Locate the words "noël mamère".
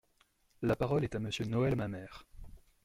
1.45-2.25